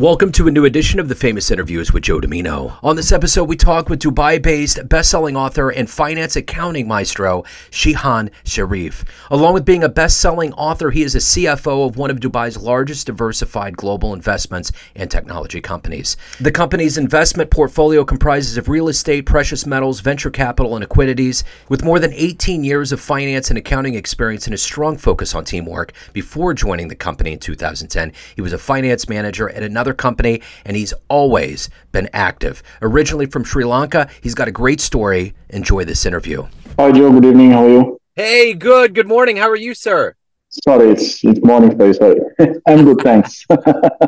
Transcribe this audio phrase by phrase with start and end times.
[0.00, 2.78] Welcome to a new edition of the Famous Interviews with Joe Dimino.
[2.82, 7.42] On this episode, we talk with Dubai based best selling author and finance accounting maestro,
[7.70, 9.04] Shihan Sheriff.
[9.30, 12.56] Along with being a best selling author, he is a CFO of one of Dubai's
[12.56, 16.16] largest diversified global investments and technology companies.
[16.40, 21.44] The company's investment portfolio comprises of real estate, precious metals, venture capital, and equities.
[21.68, 25.44] With more than 18 years of finance and accounting experience and a strong focus on
[25.44, 30.42] teamwork, before joining the company in 2010, he was a finance manager at another company,
[30.64, 32.62] and he's always been active.
[32.82, 35.34] Originally from Sri Lanka, he's got a great story.
[35.50, 36.46] Enjoy this interview.
[36.78, 37.12] Hi, Joe.
[37.12, 37.52] Good evening.
[37.52, 38.00] How are you?
[38.14, 38.94] Hey, good.
[38.94, 39.36] Good morning.
[39.36, 40.14] How are you, sir?
[40.48, 41.94] Sorry, it's it's morning for you.
[41.94, 42.20] Sorry.
[42.66, 43.46] I'm good, thanks.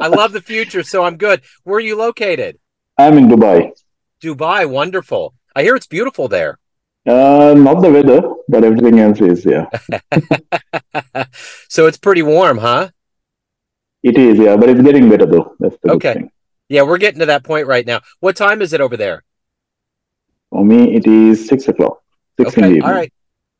[0.01, 1.43] I love the future, so I'm good.
[1.63, 2.59] Where are you located?
[2.99, 3.71] I'm in Dubai.
[4.21, 5.35] Dubai, wonderful.
[5.55, 6.59] I hear it's beautiful there.
[7.07, 9.67] Uh, not the weather, but everything else is, yeah.
[11.69, 12.91] so it's pretty warm, huh?
[14.03, 15.55] It is, yeah, but it's getting better though.
[15.61, 16.25] That's the okay.
[16.69, 18.01] Yeah, we're getting to that point right now.
[18.21, 19.23] What time is it over there?
[20.51, 22.03] For me, it is six o'clock.
[22.39, 22.81] Six okay.
[22.81, 23.13] All right.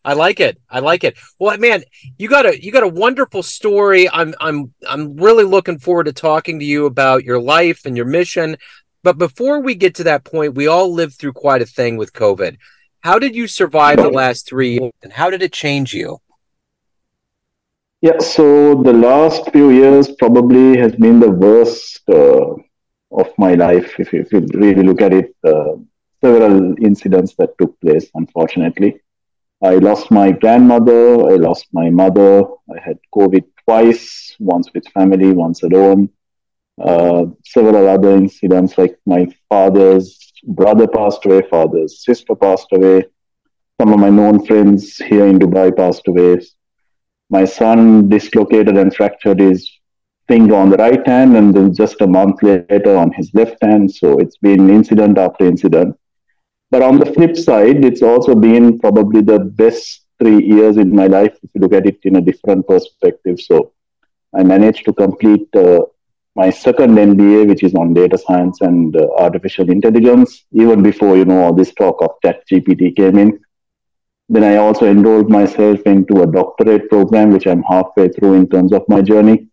[0.05, 0.61] I like it.
[0.69, 1.17] I like it.
[1.39, 1.85] Well, man,
[2.19, 4.11] you got a you got a wonderful story.
[4.11, 8.07] I'm I'm I'm really looking forward to talking to you about your life and your
[8.07, 8.57] mission.
[9.05, 12.13] But before we get to that point, we all lived through quite a thing with
[12.13, 12.57] COVID.
[13.01, 16.19] How did you survive the last three years, and how did it change you?
[18.03, 22.55] Yeah, so the last few years probably has been the worst uh,
[23.13, 23.95] of my life.
[24.01, 25.77] If you, if you, really look at it, uh,
[26.21, 29.01] several incidents that took place, unfortunately.
[29.63, 32.43] I lost my grandmother, I lost my mother,
[32.75, 36.11] I had COVID twice, once with family, once alone.
[36.83, 43.05] Uh, several other incidents like my father's brother passed away, father's sister passed away.
[43.81, 46.41] Some of my known friends here in Dubai passed away
[47.33, 49.61] my son dislocated and fractured his
[50.29, 53.91] finger on the right hand and then just a month later on his left hand.
[53.91, 55.97] So it's been incident after incident.
[56.71, 61.07] But on the flip side it's also been probably the best three years in my
[61.07, 63.41] life if you look at it in a different perspective.
[63.41, 63.73] So
[64.35, 65.81] i managed to complete uh,
[66.41, 71.25] my second mba which is on data science and uh, artificial intelligence even before you
[71.25, 73.31] know all this talk of chat gpt came in
[74.33, 78.73] then I also enrolled myself into a doctorate program, which I'm halfway through in terms
[78.73, 79.49] of my journey.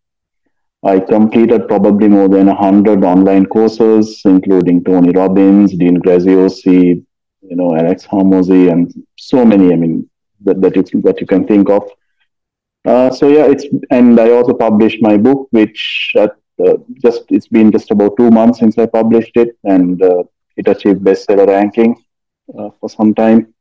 [0.85, 7.05] I completed probably more than 100 online courses, including Tony Robbins, Dean Graziosi,
[7.41, 10.09] you know, Alex Hormozi, and so many, I mean,
[10.45, 11.83] that, that, you, that you can think of.
[12.85, 16.29] Uh, so yeah, it's, and I also published my book, which uh,
[17.03, 20.23] just, it's been just about two months since I published it, and uh,
[20.55, 22.01] it achieved bestseller ranking
[22.57, 23.53] uh, for some time.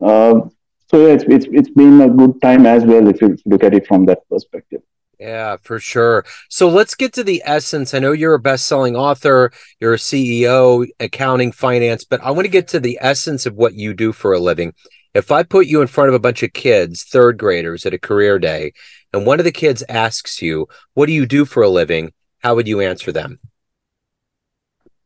[0.00, 0.48] Uh,
[0.90, 3.74] so yeah, it's, it's it's been a good time as well if you look at
[3.74, 4.82] it from that perspective.
[5.20, 6.24] Yeah, for sure.
[6.48, 7.92] So let's get to the essence.
[7.92, 12.50] I know you're a best-selling author, you're a CEO, accounting, finance, but I want to
[12.50, 14.72] get to the essence of what you do for a living.
[15.12, 17.98] If I put you in front of a bunch of kids, third graders at a
[17.98, 18.72] career day,
[19.12, 22.54] and one of the kids asks you, "What do you do for a living?" How
[22.54, 23.38] would you answer them?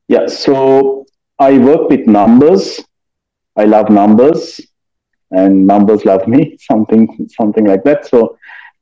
[0.07, 1.07] Yeah, so
[1.39, 2.81] I work with numbers.
[3.57, 4.61] I love numbers
[5.35, 8.07] and numbers love me, something something like that.
[8.07, 8.39] So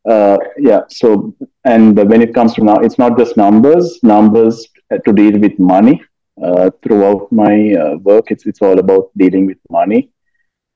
[0.09, 3.99] uh, yeah, so and when it comes to now, it's not just numbers.
[4.03, 4.67] Numbers
[5.05, 6.03] to deal with money.
[6.43, 10.11] Uh, throughout my uh, work, it's it's all about dealing with money,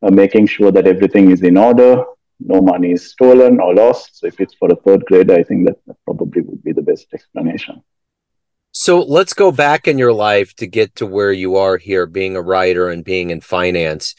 [0.03, 2.05] uh, making sure that everything is in order,
[2.41, 4.19] no money is stolen or lost.
[4.19, 6.83] So if it's for a third grade, I think that, that probably would be the
[6.83, 7.83] best explanation.
[8.73, 12.37] So let's go back in your life to get to where you are here, being
[12.37, 14.15] a writer and being in finance.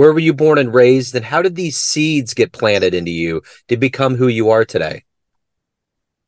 [0.00, 3.42] Where were you born and raised, and how did these seeds get planted into you
[3.68, 5.04] to become who you are today?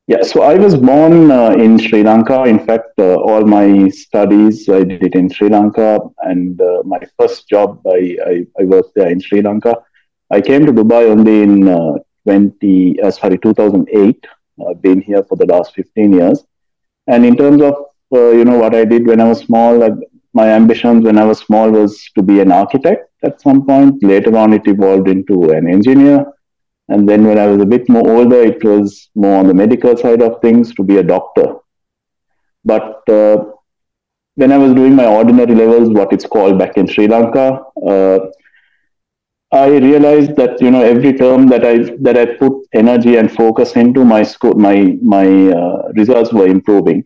[0.06, 2.42] Yeah, so I was born uh, in Sri Lanka.
[2.42, 7.00] In fact, uh, all my studies I did it in Sri Lanka, and uh, my
[7.18, 9.74] first job I, I, I, worked there in Sri Lanka.
[10.30, 11.94] I came to Dubai only in uh,
[12.24, 14.26] 20 uh, sorry 2008.
[14.68, 16.44] I've been here for the last 15 years.
[17.06, 17.74] And in terms of
[18.12, 19.98] uh, you know what I did when I was small,
[20.34, 24.02] my ambitions when I was small was to be an architect at some point.
[24.02, 26.26] Later on, it evolved into an engineer.
[26.88, 29.96] And then when I was a bit more older, it was more on the medical
[29.96, 31.56] side of things to be a doctor.
[32.64, 33.44] But uh,
[34.34, 38.18] when I was doing my ordinary levels, what it's called back in Sri Lanka, uh,
[39.52, 43.76] I realized that you know every term that I that I put energy and focus
[43.76, 47.04] into, my school, my my uh, results were improving.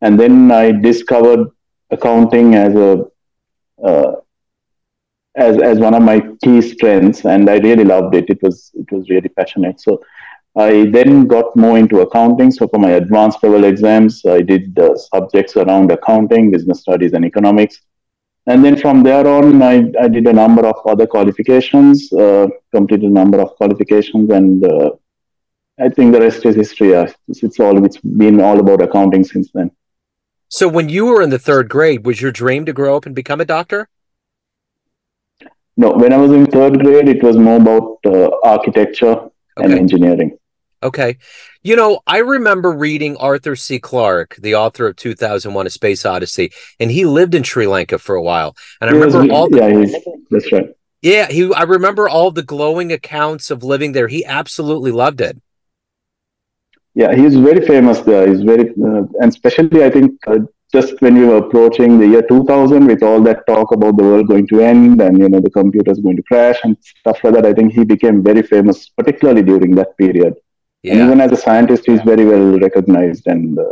[0.00, 1.48] And then I discovered
[1.90, 3.06] accounting as a
[3.84, 4.12] uh,
[5.40, 8.26] as as one of my key strengths, and I really loved it.
[8.28, 9.80] It was it was really passionate.
[9.80, 10.02] So
[10.56, 12.50] I then got more into accounting.
[12.50, 17.24] So for my advanced level exams, I did the subjects around accounting, business studies, and
[17.24, 17.80] economics.
[18.46, 23.10] And then from there on, I, I did a number of other qualifications, uh, completed
[23.10, 24.90] a number of qualifications, and uh,
[25.78, 26.92] I think the rest is history.
[26.92, 29.70] It's, it's all it's been all about accounting since then.
[30.48, 33.14] So when you were in the third grade, was your dream to grow up and
[33.14, 33.88] become a doctor?
[35.80, 39.30] No, when I was in third grade, it was more about uh, architecture okay.
[39.56, 40.36] and engineering.
[40.82, 41.16] Okay.
[41.62, 43.78] You know, I remember reading Arthur C.
[43.78, 48.14] Clarke, the author of 2001 A Space Odyssey, and he lived in Sri Lanka for
[48.14, 48.54] a while.
[48.82, 50.66] And I remember all the, Yeah, that's right.
[51.00, 54.06] Yeah, he I remember all the glowing accounts of living there.
[54.06, 55.40] He absolutely loved it.
[56.94, 58.28] Yeah, he's very famous there.
[58.28, 60.40] He's very uh, and especially I think uh,
[60.72, 64.28] just when we were approaching the year 2000 with all that talk about the world
[64.28, 67.46] going to end and you know the computers going to crash and stuff like that,
[67.46, 70.34] I think he became very famous, particularly during that period.
[70.82, 70.94] Yeah.
[70.94, 73.64] And even as a scientist, he's very well recognized and uh,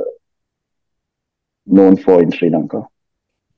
[1.67, 2.87] known for in Sri Lanka.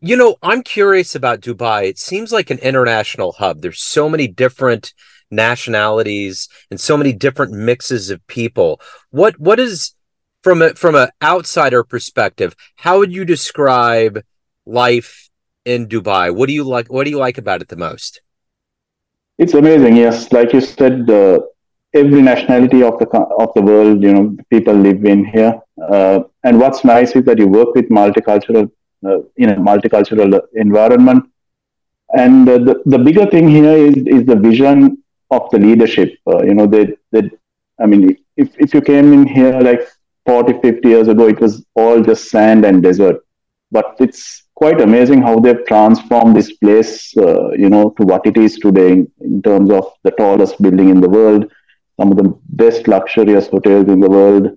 [0.00, 1.86] You know, I'm curious about Dubai.
[1.86, 3.60] It seems like an international hub.
[3.60, 4.94] There's so many different
[5.30, 8.80] nationalities and so many different mixes of people.
[9.10, 9.94] What what is
[10.42, 12.54] from a from an outsider perspective?
[12.76, 14.22] How would you describe
[14.66, 15.30] life
[15.64, 16.34] in Dubai?
[16.34, 16.88] What do you like?
[16.92, 18.20] What do you like about it the most?
[19.38, 19.96] It's amazing.
[19.96, 21.48] Yes, like you said, the
[21.94, 23.06] every nationality of the
[23.38, 25.60] of the world, you know, people live in here.
[25.82, 28.70] Uh, and what's nice is that you work with multicultural
[29.06, 31.24] uh, in a multicultural environment.
[32.12, 36.14] And uh, the the bigger thing here is is the vision of the leadership.
[36.26, 37.30] Uh, you know, they, they
[37.80, 39.82] I mean, if if you came in here like
[40.26, 43.24] 40, 50 years ago, it was all just sand and desert.
[43.72, 48.36] But it's quite amazing how they've transformed this place, uh, you know, to what it
[48.36, 51.50] is today in, in terms of the tallest building in the world
[52.00, 54.48] some of the best luxurious hotels in the world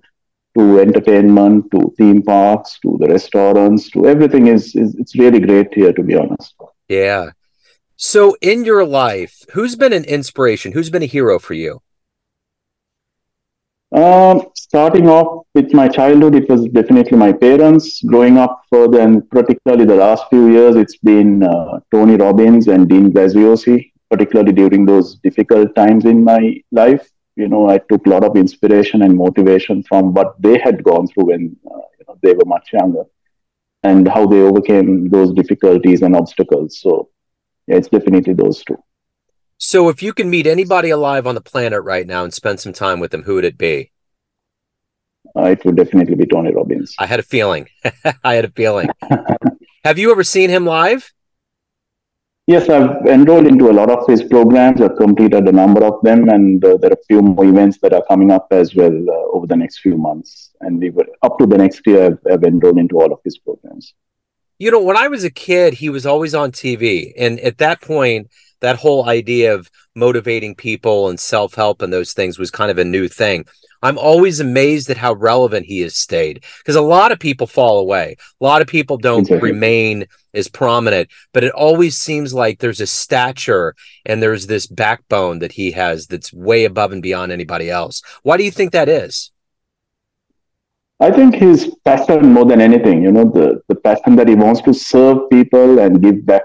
[0.56, 5.72] to entertainment to theme parks to the restaurants to everything is, is it's really great
[5.74, 6.54] here to be honest
[6.88, 7.30] yeah
[7.96, 11.80] so in your life who's been an inspiration who's been a hero for you
[13.92, 18.02] um, starting off with my childhood, it was definitely my parents.
[18.02, 22.88] Growing up further, and particularly the last few years, it's been uh, Tony Robbins and
[22.88, 28.10] Dean Graziosi, particularly during those difficult times in my life you know, I took a
[28.10, 32.16] lot of inspiration and motivation from what they had gone through when uh, you know,
[32.22, 33.04] they were much younger
[33.82, 36.78] and how they overcame those difficulties and obstacles.
[36.78, 37.10] So,
[37.66, 38.76] yeah, it's definitely those two.
[39.58, 42.72] So, if you can meet anybody alive on the planet right now and spend some
[42.72, 43.92] time with them, who would it be?
[45.36, 46.94] Uh, it would definitely be Tony Robbins.
[46.98, 47.68] I had a feeling.
[48.24, 48.88] I had a feeling.
[49.84, 51.12] Have you ever seen him live?
[52.46, 54.82] Yes, I've enrolled into a lot of his programs.
[54.82, 57.94] I've completed a number of them, and uh, there are a few more events that
[57.94, 60.50] are coming up as well uh, over the next few months.
[60.60, 63.38] And we were, up to the next year, I've, I've enrolled into all of his
[63.38, 63.94] programs.
[64.64, 67.82] You know, when I was a kid, he was always on TV, and at that
[67.82, 68.30] point,
[68.62, 72.78] that whole idea of motivating people and self help and those things was kind of
[72.78, 73.44] a new thing.
[73.82, 77.78] I'm always amazed at how relevant he has stayed because a lot of people fall
[77.78, 78.16] away.
[78.40, 79.50] A lot of people don't exactly.
[79.50, 83.74] remain as prominent, but it always seems like there's a stature
[84.06, 88.00] and there's this backbone that he has that's way above and beyond anybody else.
[88.22, 89.30] Why do you think that is?
[91.06, 94.62] I think his passion more than anything, you know, the, the passion that he wants
[94.62, 96.44] to serve people and give back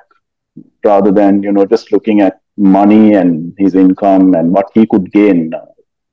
[0.84, 5.14] rather than, you know, just looking at money and his income and what he could
[5.14, 5.54] gain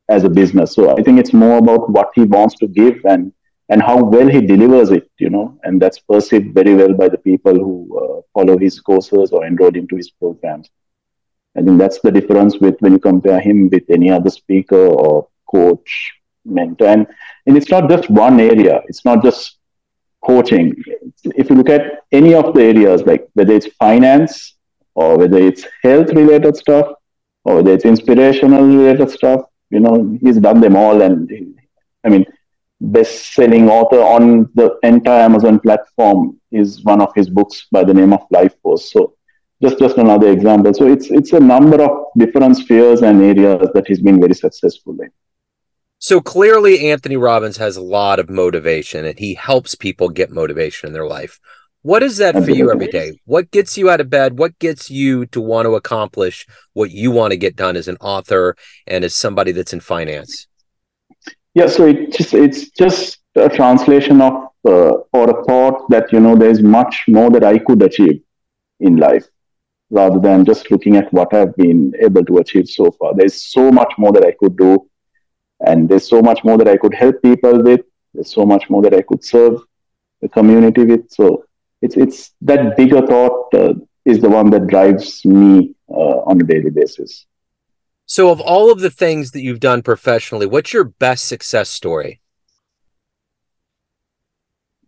[0.09, 0.73] as a business.
[0.75, 3.33] So I think it's more about what he wants to give and
[3.69, 7.19] and how well he delivers it, you know, and that's perceived very well by the
[7.19, 10.71] people who uh, follow his courses or enroll into his programs.
[11.57, 15.26] I think that's the difference with when you compare him with any other speaker or
[15.53, 16.12] coach,
[16.45, 17.07] mentor, and
[17.47, 18.83] and it's not just one area.
[18.88, 19.59] It's not just
[20.25, 20.75] coaching.
[21.25, 24.57] If you look at any of the areas, like whether it's finance
[24.95, 26.87] or whether it's health related stuff
[27.45, 31.03] or whether it's inspirational related stuff, you know, he's done them all.
[31.03, 31.31] And
[32.05, 32.26] I mean,
[32.81, 38.12] best-selling author on the entire Amazon platform is one of his books by the name
[38.12, 38.93] of Life Force.
[38.93, 39.15] So
[39.62, 40.75] just just another example.
[40.75, 44.97] So it's it's a number of different spheres and areas that he's been very successful
[45.00, 45.11] in.
[46.07, 50.87] So clearly, Anthony Robbins has a lot of motivation, and he helps people get motivation
[50.87, 51.41] in their life.
[51.83, 53.19] What is that for you every day?
[53.25, 54.39] What gets you out of bed?
[54.39, 57.97] What gets you to want to accomplish what you want to get done as an
[58.01, 58.55] author
[58.87, 60.47] and as somebody that's in finance?
[61.55, 64.35] Yeah, so it just it's just a translation of
[64.65, 68.23] uh, or a thought that you know there's much more that I could achieve
[68.79, 69.27] in life
[69.91, 73.13] rather than just looking at what I've been able to achieve so far.
[73.13, 74.89] There's so much more that I could do,
[75.61, 77.81] And there's so much more that I could help people with.
[78.13, 79.61] There's so much more that I could serve
[80.21, 81.11] the community with.
[81.11, 81.45] So
[81.83, 86.45] it's it's that bigger thought uh, is the one that drives me uh, on a
[86.45, 87.27] daily basis.
[88.07, 92.21] So, of all of the things that you've done professionally, what's your best success story?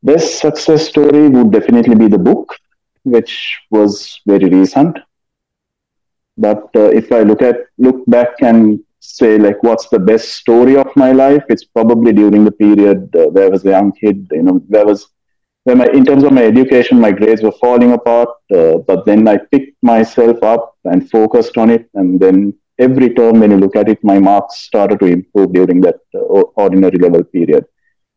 [0.02, 2.54] Best success story would definitely be the book,
[3.02, 4.96] which was very recent.
[6.36, 10.76] But uh, if I look at look back and say like what's the best story
[10.76, 14.28] of my life, it's probably during the period uh, where I was a young kid.
[14.30, 15.08] You know, where was
[15.64, 18.30] where my in terms of my education, my grades were falling apart.
[18.54, 23.40] Uh, but then I picked myself up and focused on it, and then every term
[23.40, 26.18] when you look at it, my marks started to improve during that uh,
[26.64, 27.64] ordinary level period.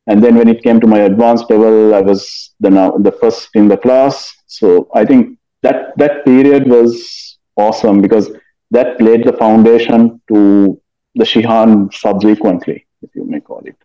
[0.07, 3.49] And then when it came to my advanced level, I was the now the first
[3.53, 4.33] in the class.
[4.47, 8.31] So I think that that period was awesome because
[8.71, 10.81] that laid the foundation to
[11.15, 13.75] the Shihan subsequently, if you may call it.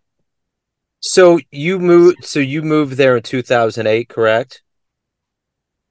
[1.01, 2.25] So you moved.
[2.25, 4.63] So you moved there in two thousand eight, correct?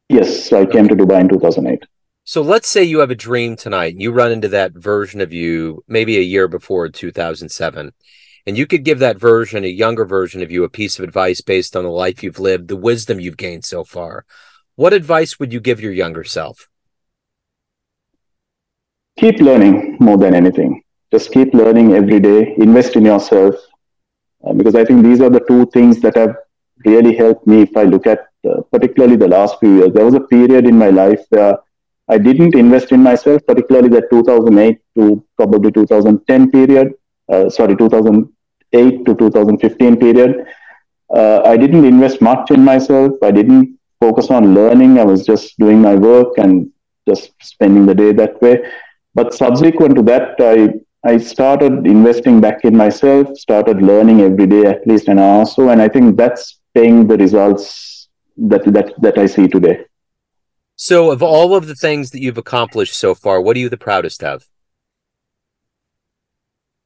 [0.10, 1.84] Yes, I came to Dubai in two thousand eight.
[2.24, 3.96] So let's say you have a dream tonight.
[4.00, 7.92] You run into that version of you maybe a year before 2007,
[8.48, 11.42] and you could give that version, a younger version of you, a piece of advice
[11.42, 14.26] based on the life you've lived, the wisdom you've gained so far.
[14.74, 16.68] What advice would you give your younger self?
[19.18, 20.82] Keep learning more than anything.
[21.12, 22.54] Just keep learning every day.
[22.58, 23.56] Invest in yourself.
[24.46, 26.36] Uh, because I think these are the two things that have
[26.86, 27.62] really helped me.
[27.62, 30.78] If I look at uh, particularly the last few years, there was a period in
[30.78, 31.58] my life where
[32.10, 36.94] I didn't invest in myself, particularly the 2008 to probably 2010 period.
[37.32, 40.46] Uh, sorry, 2008 to 2015 period.
[41.10, 43.14] Uh, I didn't invest much in myself.
[43.24, 45.00] I didn't focus on learning.
[45.00, 46.70] I was just doing my work and
[47.08, 48.62] just spending the day that way.
[49.16, 50.74] But subsequent to that, I
[51.10, 55.46] I started investing back in myself, started learning every day at least an hour or
[55.46, 59.86] so, and I think that's paying the results that that that I see today.
[60.76, 63.78] So, of all of the things that you've accomplished so far, what are you the
[63.78, 64.46] proudest of?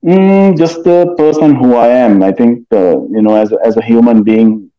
[0.06, 2.22] Mm, just the person who I am.
[2.24, 4.72] I think, uh, you know, as, as a human being,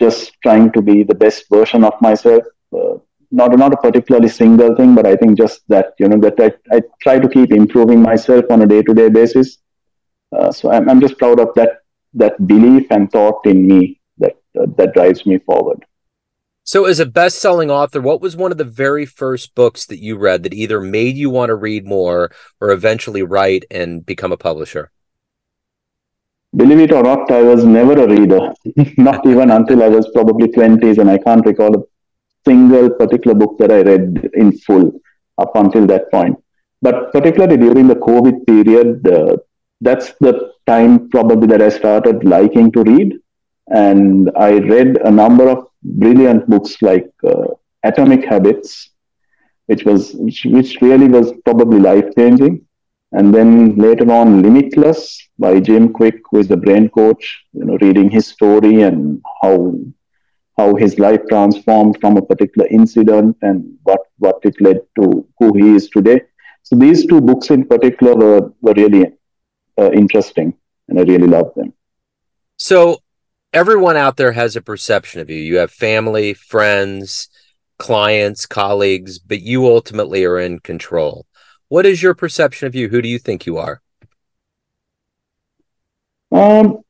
[0.00, 2.44] just trying to be the best version of myself.
[2.72, 2.98] Uh,
[3.34, 6.76] not, not a particularly single thing, but I think just that, you know, that I,
[6.76, 9.58] I try to keep improving myself on a day to day basis.
[10.36, 11.82] Uh, so I'm, I'm just proud of that,
[12.14, 15.84] that belief and thought in me that, uh, that drives me forward.
[16.66, 20.00] So, as a best selling author, what was one of the very first books that
[20.00, 24.32] you read that either made you want to read more or eventually write and become
[24.32, 24.90] a publisher?
[26.56, 28.54] Believe it or not, I was never a reader,
[28.96, 31.86] not even until I was probably 20s, and I can't recall
[32.46, 34.92] single particular book that I read in full
[35.38, 36.36] up until that point.
[36.82, 39.36] But particularly during the COVID period, uh,
[39.80, 43.18] that's the time probably that I started liking to read.
[43.68, 47.46] And I read a number of brilliant books like uh,
[47.82, 48.90] Atomic Habits,
[49.66, 52.66] which was which, which really was probably life changing.
[53.12, 57.44] And then later on, Limitless by Jim Kwik, who is the brain coach.
[57.52, 59.74] You know, reading his story and how
[60.56, 65.52] how his life transformed from a particular incident and what what it led to who
[65.54, 66.20] he is today.
[66.62, 69.12] So these two books in particular were were really
[69.78, 70.54] uh, interesting,
[70.88, 71.72] and I really loved them.
[72.56, 72.98] So
[73.52, 75.36] everyone out there has a perception of you.
[75.36, 77.28] You have family, friends,
[77.78, 81.26] clients, colleagues, but you ultimately are in control.
[81.68, 82.88] What is your perception of you?
[82.88, 83.80] Who do you think you are?
[86.30, 86.80] Um,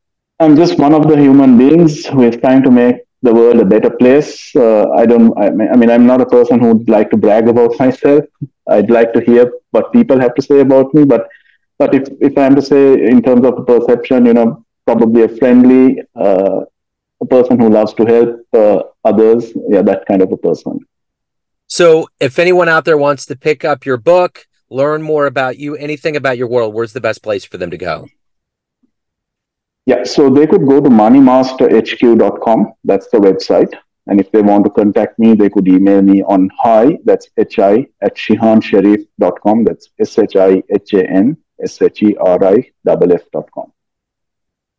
[0.41, 3.65] I'm just one of the human beings who is trying to make the world a
[3.65, 4.31] better place.
[4.55, 5.37] Uh, I don't.
[5.45, 8.25] I mean, I mean, I'm not a person who would like to brag about myself.
[8.69, 11.05] I'd like to hear what people have to say about me.
[11.05, 11.29] But,
[11.79, 16.03] but if if I'm to say in terms of perception, you know, probably a friendly,
[16.15, 16.61] uh,
[17.21, 19.53] a person who loves to help uh, others.
[19.69, 20.81] Yeah, that kind of a person.
[21.67, 25.77] So, if anyone out there wants to pick up your book, learn more about you,
[25.77, 28.07] anything about your world, where's the best place for them to go?
[29.87, 32.73] Yeah, so they could go to moneymasterhq.com.
[32.85, 33.73] That's the website.
[34.07, 37.87] And if they want to contact me, they could email me on hi, that's hi,
[38.03, 39.65] at shihansherif.com.
[39.65, 43.73] That's S H I H A N S H E R I F.com.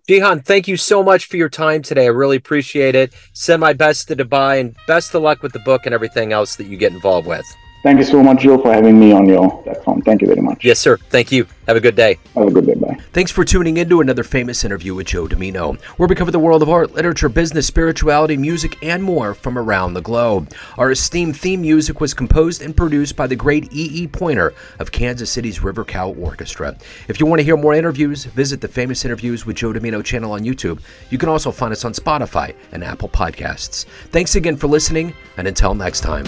[0.07, 2.05] Shihan, thank you so much for your time today.
[2.05, 3.11] I really appreciate it.
[3.33, 6.55] Send my best to Dubai and best of luck with the book and everything else
[6.57, 7.45] that you get involved with.
[7.85, 10.01] Thank you so much, Joe, for having me on your platform.
[10.01, 10.65] Thank you very much.
[10.65, 10.97] Yes, sir.
[11.11, 11.45] Thank you.
[11.67, 12.17] Have a good day.
[12.33, 12.73] Have a good day.
[12.73, 12.97] Bye.
[13.13, 16.39] Thanks for tuning in to another famous interview with Joe Dimino, where we cover the
[16.39, 20.51] world of art, literature, business, spirituality, music, and more from around the globe.
[20.79, 24.01] Our esteemed theme music was composed and produced by the great E.
[24.01, 24.07] E.
[24.07, 26.75] Pointer of Kansas City's River Cow Orchestra.
[27.07, 30.31] If you want to hear more interviews, visit the Famous Interviews with Joe Dimino channel
[30.31, 30.81] on YouTube.
[31.11, 33.85] You can also find us on Spotify and Apple Podcasts.
[34.09, 36.25] Thanks again for listening, and until next time.